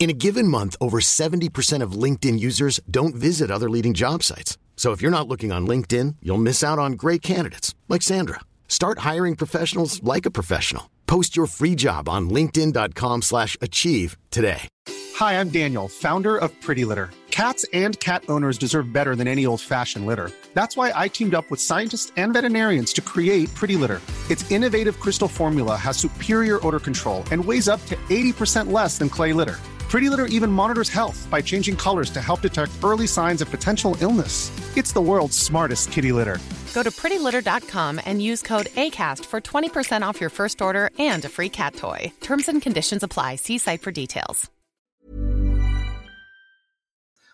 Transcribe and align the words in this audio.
In 0.00 0.08
a 0.08 0.14
given 0.14 0.48
month, 0.48 0.76
over 0.80 0.98
70% 0.98 1.82
of 1.82 1.92
LinkedIn 1.92 2.40
users 2.40 2.80
don't 2.90 3.14
visit 3.14 3.50
other 3.50 3.68
leading 3.68 3.92
job 3.92 4.22
sites. 4.22 4.56
So 4.74 4.92
if 4.92 5.02
you're 5.02 5.10
not 5.10 5.28
looking 5.28 5.52
on 5.52 5.66
LinkedIn, 5.66 6.16
you'll 6.22 6.38
miss 6.38 6.64
out 6.64 6.78
on 6.78 6.92
great 6.92 7.20
candidates 7.20 7.74
like 7.86 8.00
Sandra. 8.00 8.40
Start 8.66 9.00
hiring 9.00 9.36
professionals 9.36 10.02
like 10.02 10.24
a 10.24 10.30
professional. 10.30 10.90
Post 11.06 11.36
your 11.36 11.44
free 11.44 11.74
job 11.74 12.08
on 12.08 12.30
linkedin.com/achieve 12.30 14.16
today. 14.30 14.62
Hi, 15.16 15.38
I'm 15.38 15.50
Daniel, 15.50 15.86
founder 15.86 16.38
of 16.38 16.50
Pretty 16.62 16.86
Litter. 16.86 17.10
Cats 17.30 17.66
and 17.74 18.00
cat 18.00 18.24
owners 18.30 18.56
deserve 18.56 18.94
better 18.94 19.14
than 19.14 19.28
any 19.28 19.44
old-fashioned 19.44 20.06
litter. 20.06 20.32
That's 20.54 20.78
why 20.78 20.94
I 20.96 21.08
teamed 21.08 21.34
up 21.34 21.50
with 21.50 21.60
scientists 21.60 22.10
and 22.16 22.32
veterinarians 22.32 22.94
to 22.94 23.02
create 23.02 23.54
Pretty 23.54 23.76
Litter. 23.76 24.00
Its 24.30 24.50
innovative 24.50 24.98
crystal 24.98 25.28
formula 25.28 25.76
has 25.76 25.98
superior 25.98 26.58
odor 26.66 26.80
control 26.80 27.22
and 27.30 27.44
weighs 27.44 27.68
up 27.68 27.84
to 27.86 27.96
80% 28.08 28.72
less 28.72 28.96
than 28.96 29.10
clay 29.10 29.34
litter. 29.34 29.58
Pretty 29.90 30.08
Litter 30.08 30.26
even 30.26 30.52
monitors 30.52 30.88
health 30.88 31.26
by 31.30 31.42
changing 31.42 31.74
colors 31.74 32.10
to 32.10 32.20
help 32.20 32.42
detect 32.42 32.70
early 32.84 33.08
signs 33.08 33.42
of 33.42 33.50
potential 33.50 33.96
illness. 34.00 34.52
It's 34.76 34.92
the 34.92 35.00
world's 35.00 35.36
smartest 35.36 35.90
kitty 35.90 36.12
litter. 36.12 36.38
Go 36.74 36.84
to 36.84 36.92
prettylitter.com 36.92 38.00
and 38.06 38.22
use 38.22 38.40
code 38.40 38.66
ACAST 38.76 39.24
for 39.24 39.40
20% 39.40 40.02
off 40.02 40.20
your 40.20 40.30
first 40.30 40.62
order 40.62 40.90
and 41.00 41.24
a 41.24 41.28
free 41.28 41.48
cat 41.48 41.74
toy. 41.74 42.12
Terms 42.20 42.48
and 42.48 42.62
conditions 42.62 43.02
apply. 43.02 43.36
See 43.36 43.58
site 43.58 43.82
for 43.82 43.90
details. 43.90 44.48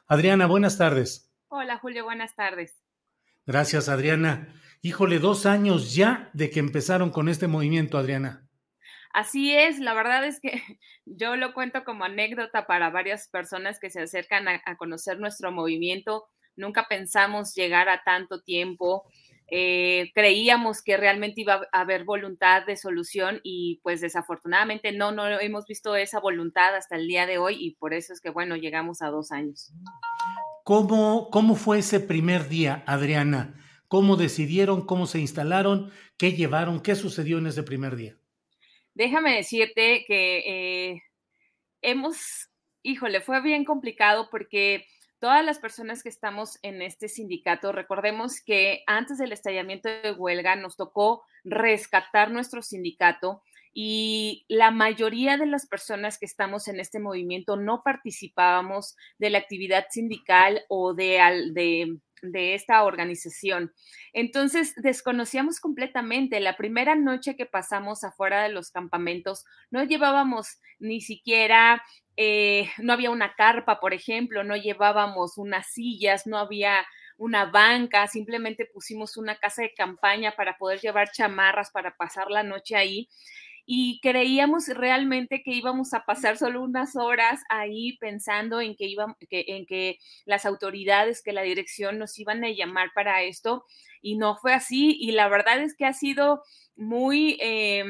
Adriana, 0.08 0.48
buenas 0.48 0.78
tardes. 0.78 1.28
Hola, 1.50 1.78
Julio, 1.82 2.04
buenas 2.04 2.34
tardes. 2.34 2.70
Gracias, 3.46 3.88
Adriana. 3.88 4.48
Híjole, 4.82 5.18
dos 5.18 5.44
años 5.44 5.94
ya 5.94 6.30
de 6.32 6.48
que 6.48 6.60
empezaron 6.60 7.10
con 7.10 7.28
este 7.28 7.48
movimiento, 7.48 7.98
Adriana. 7.98 8.45
Así 9.16 9.54
es, 9.54 9.78
la 9.78 9.94
verdad 9.94 10.26
es 10.26 10.40
que 10.40 10.50
yo 11.06 11.36
lo 11.36 11.54
cuento 11.54 11.84
como 11.84 12.04
anécdota 12.04 12.66
para 12.66 12.90
varias 12.90 13.28
personas 13.28 13.80
que 13.80 13.88
se 13.88 14.02
acercan 14.02 14.46
a, 14.46 14.76
conocer 14.76 15.18
nuestro 15.18 15.50
movimiento. 15.50 16.26
Nunca 16.54 16.84
pensamos 16.86 17.54
llegar 17.54 17.88
a 17.88 18.02
tanto 18.04 18.42
tiempo. 18.42 19.04
Eh, 19.50 20.10
creíamos 20.14 20.82
que 20.82 20.98
realmente 20.98 21.40
iba 21.40 21.62
a 21.72 21.80
haber 21.80 22.04
voluntad 22.04 22.66
de 22.66 22.76
solución 22.76 23.40
y 23.42 23.80
pues 23.82 24.02
desafortunadamente 24.02 24.92
no, 24.92 25.12
no 25.12 25.26
hemos 25.40 25.64
visto 25.64 25.96
esa 25.96 26.20
voluntad 26.20 26.76
hasta 26.76 26.96
el 26.96 27.08
día 27.08 27.24
de 27.24 27.38
hoy 27.38 27.56
y 27.58 27.74
por 27.76 27.94
eso 27.94 28.12
es 28.12 28.20
que 28.20 28.28
bueno, 28.28 28.54
llegamos 28.56 29.00
a 29.00 29.08
dos 29.08 29.32
años. 29.32 29.72
¿Cómo, 30.62 31.30
cómo 31.30 31.54
fue 31.54 31.78
ese 31.78 32.00
primer 32.00 32.50
día, 32.50 32.84
Adriana? 32.86 33.54
¿Cómo 33.88 34.16
decidieron, 34.16 34.84
cómo 34.84 35.06
se 35.06 35.20
instalaron, 35.20 35.90
qué 36.18 36.32
llevaron, 36.32 36.80
qué 36.80 36.94
sucedió 36.94 37.38
en 37.38 37.46
ese 37.46 37.62
primer 37.62 37.96
día? 37.96 38.18
Déjame 38.96 39.36
decirte 39.36 40.06
que 40.06 40.38
eh, 40.46 41.02
hemos, 41.82 42.48
híjole, 42.82 43.20
fue 43.20 43.42
bien 43.42 43.66
complicado 43.66 44.30
porque 44.30 44.86
todas 45.18 45.44
las 45.44 45.58
personas 45.58 46.02
que 46.02 46.08
estamos 46.08 46.58
en 46.62 46.80
este 46.80 47.08
sindicato, 47.08 47.72
recordemos 47.72 48.40
que 48.40 48.84
antes 48.86 49.18
del 49.18 49.32
estallamiento 49.32 49.90
de 49.90 50.12
huelga 50.12 50.56
nos 50.56 50.76
tocó 50.76 51.22
rescatar 51.44 52.30
nuestro 52.30 52.62
sindicato 52.62 53.42
y 53.74 54.46
la 54.48 54.70
mayoría 54.70 55.36
de 55.36 55.44
las 55.44 55.66
personas 55.66 56.18
que 56.18 56.24
estamos 56.24 56.66
en 56.66 56.80
este 56.80 56.98
movimiento 56.98 57.58
no 57.58 57.82
participábamos 57.84 58.96
de 59.18 59.28
la 59.28 59.36
actividad 59.36 59.88
sindical 59.90 60.62
o 60.70 60.94
de, 60.94 61.50
de, 61.52 61.98
de 62.22 62.54
esta 62.54 62.82
organización. 62.84 63.72
Entonces, 64.12 64.74
desconocíamos 64.76 65.60
completamente. 65.60 66.40
La 66.40 66.56
primera 66.56 66.94
noche 66.94 67.36
que 67.36 67.46
pasamos 67.46 68.04
afuera 68.04 68.42
de 68.42 68.50
los 68.50 68.70
campamentos, 68.70 69.44
no 69.70 69.84
llevábamos 69.84 70.60
ni 70.78 71.00
siquiera 71.00 71.82
eh, 72.16 72.70
no 72.78 72.94
había 72.94 73.10
una 73.10 73.34
carpa, 73.34 73.78
por 73.78 73.92
ejemplo, 73.92 74.42
no 74.42 74.56
llevábamos 74.56 75.36
unas 75.36 75.66
sillas, 75.70 76.26
no 76.26 76.38
había 76.38 76.86
una 77.18 77.46
banca, 77.46 78.06
simplemente 78.08 78.66
pusimos 78.66 79.16
una 79.16 79.36
casa 79.36 79.62
de 79.62 79.74
campaña 79.74 80.34
para 80.34 80.56
poder 80.56 80.80
llevar 80.80 81.10
chamarras 81.12 81.70
para 81.70 81.96
pasar 81.96 82.30
la 82.30 82.42
noche 82.42 82.76
ahí. 82.76 83.08
Y 83.66 84.00
creíamos 84.00 84.68
realmente 84.68 85.42
que 85.42 85.52
íbamos 85.52 85.92
a 85.92 86.04
pasar 86.04 86.38
solo 86.38 86.62
unas 86.62 86.96
horas 86.96 87.42
ahí 87.50 87.98
pensando 87.98 88.60
en 88.60 88.76
que, 88.76 88.86
iba, 88.86 89.16
que, 89.28 89.44
en 89.48 89.66
que 89.66 89.98
las 90.24 90.46
autoridades, 90.46 91.22
que 91.22 91.32
la 91.32 91.42
dirección 91.42 91.98
nos 91.98 92.18
iban 92.18 92.44
a 92.44 92.50
llamar 92.50 92.90
para 92.94 93.22
esto. 93.22 93.64
Y 94.00 94.16
no 94.16 94.36
fue 94.36 94.54
así. 94.54 94.96
Y 95.00 95.12
la 95.12 95.28
verdad 95.28 95.60
es 95.60 95.74
que 95.76 95.84
ha 95.84 95.92
sido 95.92 96.42
muy... 96.76 97.36
Eh, 97.40 97.84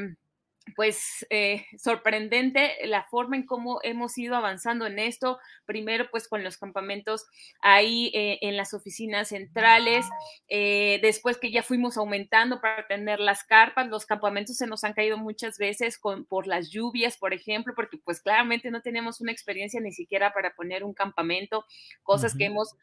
pues 0.74 1.26
eh, 1.30 1.64
sorprendente 1.78 2.74
la 2.86 3.04
forma 3.04 3.36
en 3.36 3.46
cómo 3.46 3.78
hemos 3.82 4.16
ido 4.18 4.34
avanzando 4.34 4.86
en 4.86 4.98
esto. 4.98 5.38
Primero, 5.64 6.08
pues 6.10 6.28
con 6.28 6.42
los 6.42 6.56
campamentos 6.56 7.26
ahí 7.60 8.10
eh, 8.14 8.38
en 8.42 8.56
las 8.56 8.74
oficinas 8.74 9.28
centrales, 9.28 10.06
eh, 10.48 10.98
después 11.02 11.38
que 11.38 11.50
ya 11.50 11.62
fuimos 11.62 11.96
aumentando 11.96 12.60
para 12.60 12.86
tener 12.86 13.20
las 13.20 13.44
carpas, 13.44 13.88
los 13.88 14.06
campamentos 14.06 14.56
se 14.56 14.66
nos 14.66 14.82
han 14.84 14.94
caído 14.94 15.18
muchas 15.18 15.58
veces 15.58 15.98
con, 15.98 16.24
por 16.24 16.46
las 16.46 16.70
lluvias, 16.70 17.16
por 17.16 17.32
ejemplo, 17.32 17.74
porque 17.76 17.98
pues 17.98 18.20
claramente 18.20 18.70
no 18.70 18.82
tenemos 18.82 19.20
una 19.20 19.32
experiencia 19.32 19.80
ni 19.80 19.92
siquiera 19.92 20.32
para 20.32 20.54
poner 20.54 20.82
un 20.82 20.94
campamento, 20.94 21.64
cosas 22.02 22.32
uh 22.32 22.34
-huh. 22.34 22.38
que 22.38 22.44
hemos, 22.46 22.74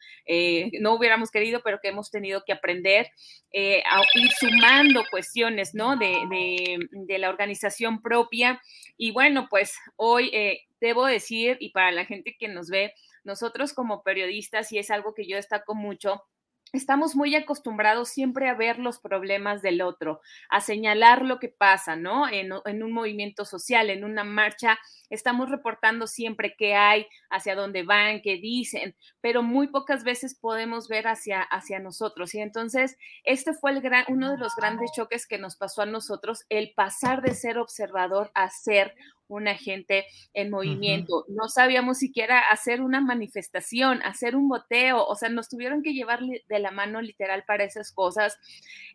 no 0.80 0.94
hubiéramos 0.94 1.30
querido, 1.30 1.60
pero 1.62 1.80
que 1.82 1.88
hemos 1.88 2.10
tenido 2.10 2.44
que 2.46 2.52
aprender 2.52 3.10
a 3.54 4.00
ir 4.14 4.30
sumando 4.38 5.04
cuestiones, 5.10 5.74
¿no? 5.74 5.96
De, 5.96 6.06
de, 6.30 6.78
de 6.90 7.18
la 7.18 7.28
organización 7.28 7.73
propia. 8.02 8.60
Y 8.96 9.12
bueno, 9.12 9.48
pues 9.50 9.74
hoy 9.96 10.30
eh, 10.32 10.62
debo 10.80 11.06
decir, 11.06 11.56
y 11.60 11.70
para 11.70 11.92
la 11.92 12.04
gente 12.04 12.36
que 12.38 12.48
nos 12.48 12.68
ve, 12.68 12.94
nosotros 13.24 13.72
como 13.72 14.02
periodistas, 14.02 14.70
y 14.72 14.78
es 14.78 14.90
algo 14.90 15.14
que 15.14 15.26
yo 15.26 15.36
destaco 15.36 15.74
mucho, 15.74 16.22
estamos 16.72 17.14
muy 17.14 17.34
acostumbrados 17.34 18.08
siempre 18.08 18.48
a 18.48 18.54
ver 18.54 18.78
los 18.78 18.98
problemas 18.98 19.62
del 19.62 19.80
otro, 19.80 20.20
a 20.50 20.60
señalar 20.60 21.22
lo 21.22 21.38
que 21.38 21.48
pasa, 21.48 21.96
¿no? 21.96 22.28
En, 22.28 22.52
un 22.52 22.92
movimiento 22.92 23.44
social, 23.44 23.90
en 23.90 24.04
una 24.04 24.24
marcha, 24.24 24.78
estamos 25.08 25.50
reportando 25.50 26.06
siempre 26.06 26.54
qué 26.58 26.74
hay, 26.74 27.06
hacia 27.30 27.54
dónde 27.54 27.84
van, 27.84 28.22
qué 28.22 28.36
dicen, 28.36 28.96
pero 29.20 29.42
muy 29.42 29.68
pocas 29.68 30.02
veces 30.04 30.36
podemos 30.38 30.88
ver 30.88 31.06
hacia, 31.06 31.42
hacia 31.42 31.78
nosotros. 31.78 32.34
Y 32.34 32.40
entonces, 32.40 32.96
este 33.22 33.52
fue 33.52 33.70
el 33.70 33.80
gran, 33.80 34.04
uno 34.08 34.30
de 34.30 34.38
los 34.38 34.54
grandes 34.56 34.90
choques 34.94 35.26
que 35.26 35.38
nos 35.38 35.56
pasó 35.56 35.82
a 35.82 35.86
nosotros, 35.86 36.44
el 36.48 36.72
pasar 36.74 37.22
de 37.22 37.34
ser 37.34 37.58
observador 37.58 38.30
a 38.34 38.50
ser 38.50 38.94
un 39.28 39.48
agente 39.48 40.06
en 40.32 40.50
movimiento. 40.50 41.18
Uh 41.18 41.20
-huh. 41.22 41.36
No 41.36 41.48
sabíamos 41.48 41.98
siquiera 41.98 42.40
hacer 42.50 42.80
una 42.80 43.00
manifestación, 43.00 44.02
hacer 44.02 44.36
un 44.36 44.48
boteo, 44.48 45.04
o 45.04 45.16
sea, 45.16 45.28
nos 45.28 45.48
tuvieron 45.48 45.82
que 45.82 45.92
llevar 45.92 46.20
de 46.20 46.58
la 46.58 46.70
mano 46.70 47.00
literal 47.00 47.44
para 47.46 47.64
esas 47.64 47.92
cosas. 47.92 48.36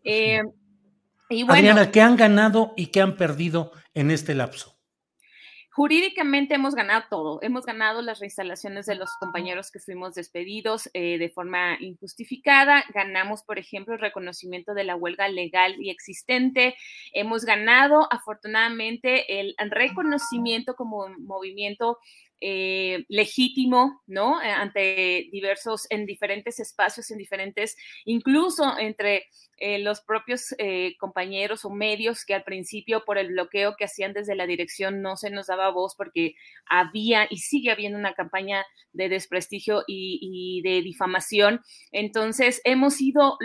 Eh, 0.04 0.42
y 1.30 1.44
bueno, 1.44 1.54
Adriana, 1.54 1.92
¿qué 1.92 2.02
han 2.02 2.16
ganado 2.16 2.74
y 2.76 2.88
qué 2.88 3.02
han 3.02 3.16
perdido 3.16 3.72
en 3.94 4.10
este 4.10 4.34
lapso? 4.34 4.79
Jurídicamente 5.72 6.56
hemos 6.56 6.74
ganado 6.74 7.04
todo. 7.10 7.40
Hemos 7.42 7.66
ganado 7.66 8.02
las 8.02 8.20
reinstalaciones 8.20 8.88
de 8.88 8.96
los 8.96 9.10
compañeros 9.20 9.72
que 9.72 9.80
fuimos 9.80 10.16
despedidos 10.16 10.90
eh, 10.94 11.18
de 11.20 11.30
forma 11.30 11.78
injustificada. 11.80 12.84
Ganamos, 12.94 13.44
por 13.44 13.60
ejemplo, 13.60 13.94
el 13.94 14.00
reconocimiento 14.00 14.74
de 14.74 14.84
la 14.84 14.96
huelga 14.96 15.30
legal 15.30 15.76
y 15.80 15.92
existente. 15.92 16.76
Hemos 17.14 17.46
ganado, 17.46 18.08
afortunadamente, 18.12 19.40
el 19.40 19.56
reconocimiento 19.70 20.76
como 20.76 21.08
movimiento 21.20 22.00
eh, 22.42 23.04
legítimo, 23.10 24.02
¿no? 24.08 24.42
Eh, 24.42 24.50
ante 24.50 25.28
diversos, 25.30 25.88
en 25.90 26.06
diferentes 26.06 26.60
espacios, 26.60 27.12
en 27.12 27.18
diferentes, 27.18 27.76
incluso 28.06 28.78
entre 28.80 29.26
eh, 29.58 29.80
los 29.80 30.00
propios 30.00 30.56
compañeros 31.00 31.66
o 31.66 31.70
medios 31.70 32.24
que 32.24 32.34
al 32.34 32.44
principio 32.44 33.04
por 33.06 33.18
el 33.18 33.28
bloqueo 33.30 33.76
que 33.78 33.84
hacían 33.84 34.14
desde 34.14 34.36
la 34.36 34.46
dirección 34.46 35.02
no 35.02 35.18
se 35.18 35.32
nos 35.32 35.48
daba 35.48 35.70
voz 35.70 35.96
porque 35.96 36.36
había 36.66 37.28
y 37.30 37.38
sigue 37.40 37.72
habiendo 37.72 37.98
una 37.98 38.14
campaña 38.14 38.64
de 38.94 39.10
desprestigio 39.10 39.84
y, 39.86 40.62
de 40.64 40.82
difamación. 40.82 41.60
Entonces, 41.92 42.62
hemos 42.64 43.02
ido 43.02 43.38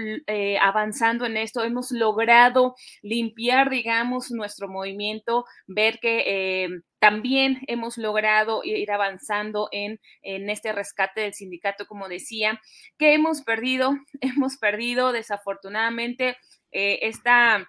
avanzando 0.62 1.26
en 1.26 1.37
esto, 1.37 1.64
hemos 1.64 1.91
logrado 1.91 2.76
limpiar, 3.02 3.70
digamos, 3.70 4.31
nuestro 4.31 4.69
movimiento, 4.69 5.44
ver 5.67 5.99
que 6.00 6.69
también 7.05 7.61
hemos 7.67 7.99
logrado 7.99 8.62
ir 8.65 8.91
avanzando 8.91 9.69
en, 9.73 10.01
en 10.23 10.49
este 10.49 10.73
rescate 10.73 11.21
del 11.21 11.35
sindicato, 11.35 11.87
como 11.87 12.09
decía, 12.09 12.62
que 12.97 13.12
hemos 13.12 13.43
perdido, 13.43 13.95
hemos 14.23 14.56
perdido 14.56 15.12
desafortunadamente 15.12 16.39
eh, 16.73 17.01
esta 17.03 17.69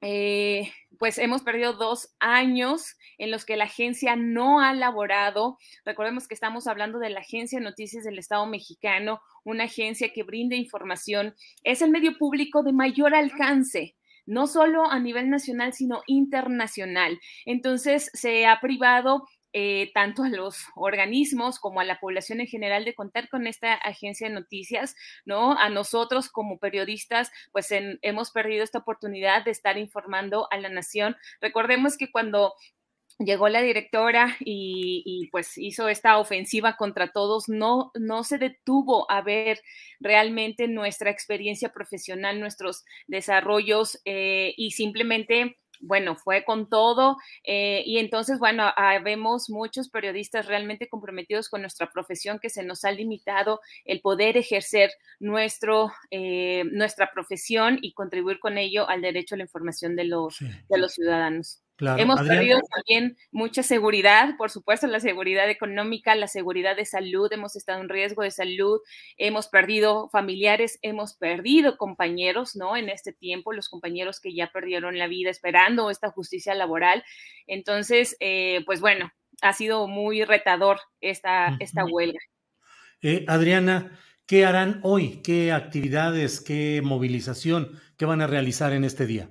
eh, 0.00 0.72
pues 0.98 1.18
hemos 1.18 1.42
perdido 1.42 1.74
dos 1.74 2.16
años 2.18 2.96
en 3.16 3.30
los 3.30 3.44
que 3.44 3.56
la 3.56 3.64
agencia 3.64 4.16
no 4.16 4.60
ha 4.60 4.74
laborado. 4.74 5.56
Recordemos 5.84 6.26
que 6.26 6.34
estamos 6.34 6.66
hablando 6.66 6.98
de 6.98 7.10
la 7.10 7.20
Agencia 7.20 7.60
de 7.60 7.64
Noticias 7.64 8.02
del 8.02 8.18
Estado 8.18 8.44
mexicano, 8.44 9.20
una 9.44 9.64
agencia 9.64 10.12
que 10.12 10.24
brinda 10.24 10.56
información. 10.56 11.36
Es 11.62 11.80
el 11.80 11.90
medio 11.90 12.18
público 12.18 12.64
de 12.64 12.72
mayor 12.72 13.14
alcance 13.14 13.94
no 14.26 14.46
solo 14.46 14.90
a 14.90 14.98
nivel 14.98 15.30
nacional, 15.30 15.72
sino 15.72 16.02
internacional. 16.06 17.20
Entonces, 17.46 18.10
se 18.14 18.46
ha 18.46 18.60
privado 18.60 19.24
eh, 19.56 19.92
tanto 19.94 20.24
a 20.24 20.28
los 20.28 20.64
organismos 20.74 21.60
como 21.60 21.78
a 21.78 21.84
la 21.84 22.00
población 22.00 22.40
en 22.40 22.48
general 22.48 22.84
de 22.84 22.96
contar 22.96 23.28
con 23.28 23.46
esta 23.46 23.74
agencia 23.74 24.28
de 24.28 24.34
noticias, 24.34 24.96
¿no? 25.24 25.56
A 25.56 25.68
nosotros 25.68 26.28
como 26.28 26.58
periodistas, 26.58 27.30
pues 27.52 27.68
hemos 27.70 28.32
perdido 28.32 28.64
esta 28.64 28.80
oportunidad 28.80 29.44
de 29.44 29.52
estar 29.52 29.78
informando 29.78 30.48
a 30.50 30.58
la 30.58 30.70
nación. 30.70 31.14
Recordemos 31.40 31.96
que 31.96 32.10
cuando 32.10 32.54
llegó 33.18 33.48
la 33.48 33.62
directora 33.62 34.36
y, 34.40 35.28
pues 35.30 35.56
hizo 35.58 35.88
esta 35.88 36.18
ofensiva 36.18 36.76
contra 36.76 37.12
todos, 37.12 37.48
no, 37.48 37.90
no 37.94 38.24
se 38.24 38.38
detuvo 38.38 39.10
a 39.10 39.22
ver 39.22 39.60
realmente 40.00 40.68
nuestra 40.68 41.10
experiencia 41.10 41.70
profesional, 41.70 42.40
nuestros 42.40 42.84
desarrollos 43.06 44.00
eh, 44.04 44.54
y 44.56 44.72
simplemente 44.72 45.58
bueno, 45.80 46.16
fue 46.16 46.44
con 46.44 46.68
todo 46.68 47.16
eh, 47.44 47.82
y 47.84 47.98
entonces, 47.98 48.38
bueno, 48.38 48.64
ah, 48.76 48.98
vemos 49.00 49.50
muchos 49.50 49.90
periodistas 49.90 50.46
realmente 50.46 50.88
comprometidos 50.88 51.48
con 51.48 51.60
nuestra 51.60 51.90
profesión 51.92 52.38
que 52.38 52.48
se 52.48 52.62
nos 52.62 52.84
ha 52.84 52.92
limitado 52.92 53.60
el 53.84 54.00
poder 54.00 54.36
ejercer 54.36 54.90
nuestro, 55.20 55.92
eh, 56.10 56.64
nuestra 56.72 57.10
profesión 57.12 57.78
y 57.82 57.92
contribuir 57.92 58.38
con 58.38 58.56
ello 58.56 58.88
al 58.88 59.02
derecho 59.02 59.34
a 59.34 59.38
la 59.38 59.44
información 59.44 59.96
de 59.96 60.04
los, 60.04 60.38
de 60.38 60.78
los 60.78 60.94
ciudadanos. 60.94 61.63
Hemos 61.78 62.20
perdido 62.20 62.60
también 62.72 63.16
mucha 63.32 63.64
seguridad, 63.64 64.36
por 64.36 64.50
supuesto, 64.50 64.86
la 64.86 65.00
seguridad 65.00 65.50
económica, 65.50 66.14
la 66.14 66.28
seguridad 66.28 66.76
de 66.76 66.84
salud, 66.84 67.32
hemos 67.32 67.56
estado 67.56 67.80
en 67.80 67.88
riesgo 67.88 68.22
de 68.22 68.30
salud, 68.30 68.78
hemos 69.16 69.48
perdido 69.48 70.08
familiares, 70.08 70.78
hemos 70.82 71.14
perdido 71.14 71.76
compañeros, 71.76 72.54
¿no? 72.54 72.76
En 72.76 72.88
este 72.88 73.12
tiempo, 73.12 73.52
los 73.52 73.68
compañeros 73.68 74.20
que 74.20 74.32
ya 74.32 74.52
perdieron 74.52 74.98
la 74.98 75.08
vida 75.08 75.30
esperando 75.30 75.90
esta 75.90 76.10
justicia 76.10 76.54
laboral. 76.54 77.02
Entonces, 77.48 78.16
eh, 78.20 78.62
pues 78.66 78.80
bueno, 78.80 79.10
ha 79.42 79.52
sido 79.52 79.88
muy 79.88 80.24
retador 80.24 80.78
esta, 81.00 81.56
esta 81.58 81.84
huelga. 81.84 82.20
Eh, 83.02 83.24
Adriana, 83.26 83.98
¿qué 84.26 84.44
harán 84.44 84.78
hoy? 84.84 85.20
¿Qué 85.22 85.50
actividades, 85.50 86.40
qué 86.40 86.80
movilización, 86.84 87.80
qué 87.98 88.04
van 88.04 88.20
a 88.20 88.28
realizar 88.28 88.72
en 88.72 88.84
este 88.84 89.06
día? 89.06 89.28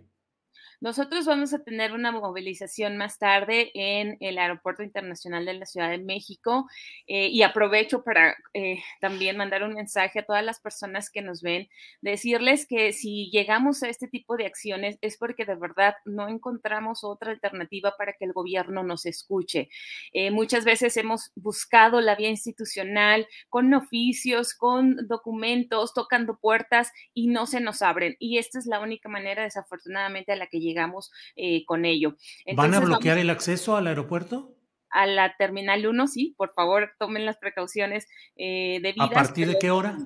Nosotros 0.83 1.25
vamos 1.25 1.53
a 1.53 1.63
tener 1.63 1.93
una 1.93 2.11
movilización 2.11 2.97
más 2.97 3.17
tarde 3.17 3.71
en 3.73 4.17
el 4.19 4.37
Aeropuerto 4.37 4.83
Internacional 4.83 5.45
de 5.45 5.53
la 5.53 5.65
Ciudad 5.65 5.89
de 5.89 5.97
México 5.97 6.67
eh, 7.07 7.29
y 7.29 7.41
aprovecho 7.41 8.03
para 8.03 8.35
eh, 8.53 8.83
también 8.99 9.37
mandar 9.37 9.63
un 9.63 9.75
mensaje 9.75 10.19
a 10.19 10.25
todas 10.25 10.43
las 10.43 10.59
personas 10.59 11.09
que 11.09 11.21
nos 11.21 11.41
ven, 11.41 11.69
decirles 12.01 12.67
que 12.67 12.91
si 12.91 13.29
llegamos 13.31 13.81
a 13.81 13.87
este 13.87 14.09
tipo 14.09 14.35
de 14.35 14.45
acciones 14.45 14.97
es 14.99 15.17
porque 15.17 15.45
de 15.45 15.55
verdad 15.55 15.95
no 16.03 16.27
encontramos 16.27 17.05
otra 17.05 17.31
alternativa 17.31 17.95
para 17.97 18.11
que 18.11 18.25
el 18.25 18.33
gobierno 18.33 18.83
nos 18.83 19.05
escuche. 19.05 19.69
Eh, 20.11 20.31
muchas 20.31 20.65
veces 20.65 20.97
hemos 20.97 21.31
buscado 21.35 22.01
la 22.01 22.15
vía 22.15 22.29
institucional 22.29 23.25
con 23.47 23.73
oficios, 23.73 24.53
con 24.53 24.97
documentos, 25.07 25.93
tocando 25.93 26.37
puertas 26.37 26.91
y 27.13 27.27
no 27.27 27.45
se 27.45 27.61
nos 27.61 27.81
abren. 27.81 28.17
Y 28.19 28.37
esta 28.37 28.59
es 28.59 28.65
la 28.65 28.81
única 28.81 29.07
manera, 29.07 29.43
desafortunadamente, 29.43 30.33
a 30.33 30.35
la 30.35 30.47
que 30.47 30.59
llegamos 30.59 30.72
llegamos 30.73 31.11
eh, 31.35 31.63
con 31.65 31.85
ello. 31.85 32.15
¿Van 32.55 32.73
a 32.73 32.79
bloquear 32.79 33.17
el 33.17 33.29
acceso 33.29 33.77
al 33.77 33.87
aeropuerto? 33.87 34.55
A 34.89 35.05
la 35.05 35.35
Terminal 35.37 35.85
1, 35.85 36.07
sí, 36.07 36.35
por 36.37 36.53
favor, 36.53 36.93
tomen 36.99 37.25
las 37.25 37.37
precauciones 37.37 38.07
eh, 38.35 38.79
debidas. 38.81 39.11
¿A 39.11 39.13
partir 39.13 39.47
de 39.47 39.57
qué 39.59 39.71
hora? 39.71 39.97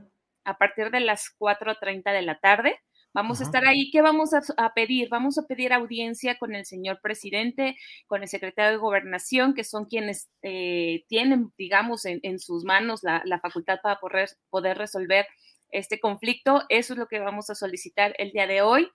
A 0.43 0.57
partir 0.57 0.91
de 0.91 0.99
las 1.01 1.35
4.30 1.39 2.13
de 2.13 2.21
la 2.21 2.39
tarde. 2.39 2.79
Vamos 3.13 3.41
a 3.41 3.45
estar 3.45 3.65
ahí. 3.65 3.89
¿Qué 3.89 4.03
vamos 4.03 4.29
a, 4.33 4.73
pedir? 4.75 5.09
Vamos 5.09 5.39
a 5.39 5.47
pedir 5.47 5.73
audiencia 5.73 6.37
con 6.37 6.53
el 6.53 6.65
señor 6.65 6.99
presidente, 7.01 7.75
con 8.05 8.21
el 8.21 8.27
secretario 8.27 8.71
de 8.71 8.77
Gobernación, 8.77 9.55
que 9.55 9.63
son 9.63 9.85
quienes 9.85 10.29
eh, 10.43 11.03
tienen, 11.07 11.51
digamos, 11.57 12.05
en, 12.05 12.39
sus 12.39 12.63
manos 12.63 13.01
la, 13.01 13.39
facultad 13.41 13.79
para 13.81 13.99
poder, 13.99 14.29
poder 14.51 14.77
resolver 14.77 15.25
este 15.71 15.99
conflicto. 15.99 16.63
Eso 16.69 16.93
es 16.93 16.99
lo 16.99 17.07
que 17.07 17.19
vamos 17.19 17.49
a 17.49 17.55
solicitar 17.55 18.13
el 18.17 18.31
día 18.31 18.47
de 18.47 18.61
hoy. 18.61 18.89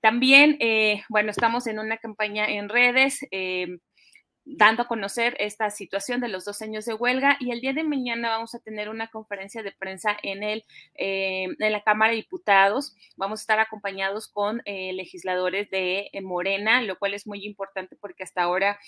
También, 0.00 0.56
eh, 0.60 1.02
bueno, 1.08 1.30
estamos 1.30 1.66
en 1.66 1.78
una 1.78 1.98
campaña 1.98 2.46
en 2.46 2.68
redes. 2.68 3.20
Eh, 3.30 3.78
dando 4.48 4.84
a 4.84 4.86
conocer 4.86 5.36
esta 5.40 5.70
situación 5.70 6.20
de 6.20 6.28
los 6.28 6.44
dos 6.44 6.62
años 6.62 6.84
de 6.84 6.94
huelga 6.94 7.36
y 7.40 7.50
el 7.50 7.60
día 7.60 7.72
de 7.72 7.82
mañana 7.82 8.28
vamos 8.28 8.54
a 8.54 8.60
tener 8.60 8.88
una 8.88 9.08
conferencia 9.08 9.64
de 9.64 9.72
prensa 9.72 10.16
en, 10.22 10.44
el, 10.44 10.62
eh, 10.94 11.48
en 11.58 11.72
la 11.72 11.82
Cámara 11.82 12.12
de 12.12 12.18
Diputados. 12.18 12.94
Vamos 13.16 13.40
a 13.40 13.42
estar 13.42 13.58
acompañados 13.58 14.28
con 14.28 14.62
legisladores 14.64 15.68
de 15.70 16.12
Morena, 16.22 16.80
lo 16.80 16.96
cual 16.96 17.14
es 17.14 17.26
muy 17.26 17.44
importante 17.44 17.96
porque 17.96 18.22
hasta 18.22 18.44
ahora 18.44 18.78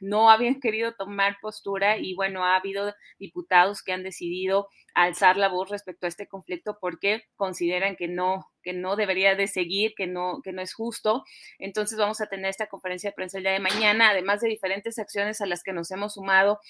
no 0.00 0.30
habían 0.30 0.60
querido 0.60 0.94
tomar 0.94 1.38
postura 1.42 1.98
y 1.98 2.14
bueno, 2.14 2.44
ha 2.44 2.54
habido 2.54 2.94
diputados 3.18 3.82
que 3.82 3.92
han 3.92 4.04
decidido 4.04 4.68
alzar 5.04 5.36
la 5.36 5.48
voz 5.48 5.70
respecto 5.70 6.06
a 6.06 6.08
este 6.08 6.26
conflicto 6.26 6.78
porque 6.80 7.24
consideran 7.36 7.96
que 7.96 8.08
no 8.08 8.46
que 8.62 8.72
no 8.74 8.96
debería 8.96 9.34
de 9.34 9.46
seguir, 9.46 9.94
que 9.96 10.06
no 10.06 10.40
que 10.42 10.52
no 10.52 10.62
es 10.62 10.74
justo. 10.74 11.24
Entonces 11.58 11.98
vamos 11.98 12.20
a 12.20 12.26
tener 12.26 12.50
esta 12.50 12.66
conferencia 12.66 13.10
de 13.10 13.14
prensa 13.14 13.38
el 13.38 13.44
día 13.44 13.52
de 13.52 13.60
mañana, 13.60 14.10
además 14.10 14.40
de 14.40 14.48
diferentes 14.48 14.98
acciones 14.98 15.40
a 15.40 15.46
las 15.46 15.62
que 15.62 15.72
nos 15.72 15.90
hemos 15.90 16.14
sumado 16.14 16.60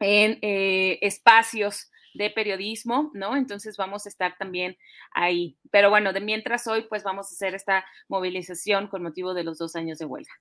en 0.00 0.38
eh, 0.42 0.98
espacios 1.02 1.90
de 2.14 2.30
periodismo, 2.30 3.10
¿no? 3.14 3.36
Entonces 3.36 3.76
vamos 3.76 4.06
a 4.06 4.08
estar 4.08 4.36
también 4.36 4.76
ahí. 5.12 5.56
Pero 5.70 5.90
bueno, 5.90 6.12
de 6.12 6.20
mientras 6.20 6.66
hoy, 6.66 6.86
pues 6.88 7.04
vamos 7.04 7.26
a 7.26 7.34
hacer 7.34 7.54
esta 7.54 7.84
movilización 8.08 8.88
con 8.88 9.02
motivo 9.02 9.34
de 9.34 9.44
los 9.44 9.58
dos 9.58 9.76
años 9.76 9.98
de 9.98 10.06
huelga. 10.06 10.32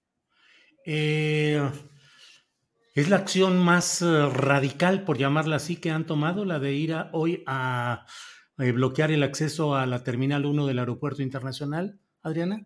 Eh, 0.86 1.62
es 2.94 3.10
la 3.10 3.18
acción 3.18 3.60
más 3.60 4.02
eh, 4.02 4.26
radical, 4.30 5.04
por 5.04 5.18
llamarla 5.18 5.58
así, 5.58 5.78
que 5.78 5.92
han 5.92 6.06
tomado, 6.06 6.46
la 6.46 6.60
de 6.60 6.74
ir 6.74 6.96
hoy 7.14 7.44
a 7.46 8.06
eh, 8.58 8.72
bloquear 8.72 9.12
el 9.12 9.24
acceso 9.24 9.76
a 9.76 9.86
la 9.86 10.04
Terminal 10.04 10.46
1 10.46 10.66
del 10.66 10.80
Aeropuerto 10.80 11.22
Internacional, 11.22 12.00
Adriana. 12.24 12.66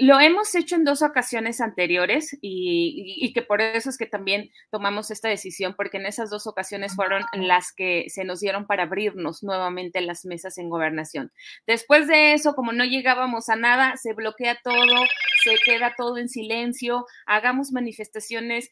Lo 0.00 0.20
hemos 0.20 0.54
hecho 0.54 0.76
en 0.76 0.84
dos 0.84 1.02
ocasiones 1.02 1.60
anteriores 1.60 2.38
y, 2.40 3.32
que 3.34 3.42
por 3.42 3.60
eso 3.60 3.90
es 3.90 3.98
que 3.98 4.06
también 4.06 4.48
tomamos 4.70 5.10
esta 5.10 5.28
decisión, 5.28 5.74
porque 5.76 5.96
en 5.96 6.06
esas 6.06 6.30
dos 6.30 6.46
ocasiones 6.46 6.94
fueron 6.94 7.24
las 7.32 7.72
que 7.72 8.04
se 8.08 8.22
nos 8.22 8.38
dieron 8.38 8.68
para 8.68 8.84
abrirnos 8.84 9.42
nuevamente 9.42 10.00
las 10.00 10.24
mesas 10.24 10.56
en 10.58 10.68
gobernación. 10.68 11.32
Después 11.66 12.06
de 12.06 12.34
eso, 12.34 12.54
como 12.54 12.70
no 12.72 12.84
llegábamos 12.84 13.48
a 13.48 13.56
nada, 13.56 13.96
se 13.96 14.12
bloquea 14.12 14.60
todo, 14.62 15.02
se 15.42 15.56
queda 15.64 15.94
todo 15.96 16.18
en 16.18 16.28
silencio, 16.28 17.04
hagamos 17.26 17.72
manifestaciones 17.72 18.70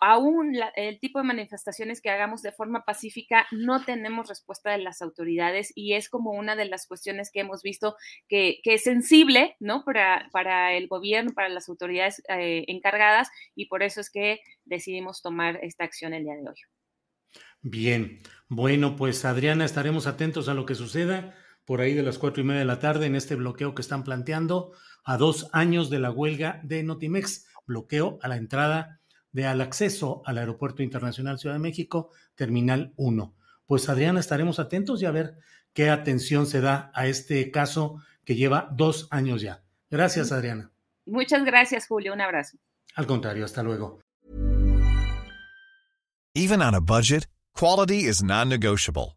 aún 0.00 0.56
el 0.76 0.98
tipo 1.00 1.18
de 1.18 1.24
manifestaciones 1.24 2.00
que 2.00 2.10
hagamos 2.10 2.42
de 2.42 2.52
forma 2.52 2.84
pacífica 2.84 3.46
no 3.50 3.84
tenemos 3.84 4.28
respuesta 4.28 4.70
de 4.70 4.78
las 4.78 5.02
autoridades 5.02 5.72
y 5.74 5.94
es 5.94 6.08
como 6.08 6.32
una 6.32 6.56
de 6.56 6.66
las 6.66 6.86
cuestiones 6.86 7.30
que 7.32 7.40
hemos 7.40 7.62
visto 7.62 7.96
que, 8.28 8.60
es 8.64 8.82
sensible, 8.82 9.56
¿no? 9.60 9.84
Para, 9.84 10.28
para, 10.32 10.74
el 10.74 10.88
gobierno, 10.88 11.32
para 11.34 11.48
las 11.48 11.68
autoridades 11.68 12.22
eh, 12.28 12.64
encargadas 12.68 13.28
y 13.54 13.66
por 13.66 13.82
eso 13.82 14.00
es 14.00 14.10
que 14.10 14.40
decidimos 14.64 15.22
tomar 15.22 15.58
esta 15.62 15.84
acción 15.84 16.14
el 16.14 16.24
día 16.24 16.34
de 16.34 16.48
hoy. 16.48 16.56
Bien, 17.62 18.20
bueno, 18.48 18.96
pues 18.96 19.24
Adriana, 19.24 19.64
estaremos 19.64 20.06
atentos 20.06 20.48
a 20.48 20.54
lo 20.54 20.66
que 20.66 20.74
suceda 20.74 21.34
por 21.64 21.80
ahí 21.80 21.94
de 21.94 22.02
las 22.02 22.18
cuatro 22.18 22.42
y 22.42 22.44
media 22.44 22.60
de 22.60 22.66
la 22.66 22.78
tarde 22.78 23.06
en 23.06 23.16
este 23.16 23.34
bloqueo 23.36 23.74
que 23.74 23.82
están 23.82 24.04
planteando 24.04 24.72
a 25.04 25.16
dos 25.16 25.48
años 25.52 25.90
de 25.90 25.98
la 25.98 26.10
huelga 26.10 26.60
de 26.62 26.82
Notimex, 26.82 27.46
bloqueo 27.66 28.18
a 28.22 28.28
la 28.28 28.36
entrada 28.36 29.00
de 29.34 29.46
al 29.46 29.60
acceso 29.60 30.22
al 30.24 30.38
Aeropuerto 30.38 30.82
Internacional 30.82 31.38
Ciudad 31.38 31.56
de 31.56 31.60
México, 31.60 32.10
Terminal 32.36 32.94
1. 32.96 33.34
Pues 33.66 33.88
Adriana, 33.88 34.20
estaremos 34.20 34.60
atentos 34.60 35.02
y 35.02 35.06
a 35.06 35.10
ver 35.10 35.34
qué 35.72 35.90
atención 35.90 36.46
se 36.46 36.60
da 36.60 36.92
a 36.94 37.08
este 37.08 37.50
caso 37.50 38.00
que 38.24 38.36
lleva 38.36 38.68
dos 38.72 39.08
años 39.10 39.42
ya. 39.42 39.62
Gracias, 39.90 40.30
Adriana. 40.30 40.70
Muchas 41.04 41.44
gracias, 41.44 41.86
Julio. 41.88 42.14
Un 42.14 42.20
abrazo. 42.20 42.58
Al 42.94 43.06
contrario, 43.06 43.44
hasta 43.44 43.62
luego. 43.62 44.00
Even 46.36 46.62
on 46.62 46.74
a 46.74 46.80
budget, 46.80 47.26
quality 47.54 48.06
is 48.08 48.22
non-negotiable. 48.22 49.16